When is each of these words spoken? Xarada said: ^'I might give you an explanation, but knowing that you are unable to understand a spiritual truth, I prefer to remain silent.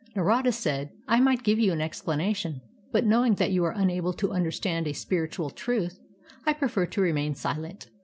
Xarada 0.15 0.51
said: 0.51 0.89
^'I 1.07 1.21
might 1.21 1.43
give 1.43 1.59
you 1.59 1.71
an 1.71 1.79
explanation, 1.79 2.61
but 2.91 3.05
knowing 3.05 3.35
that 3.35 3.51
you 3.51 3.63
are 3.65 3.71
unable 3.73 4.13
to 4.13 4.31
understand 4.31 4.87
a 4.87 4.93
spiritual 4.93 5.51
truth, 5.51 5.99
I 6.43 6.53
prefer 6.53 6.87
to 6.87 7.01
remain 7.01 7.35
silent. 7.35 7.85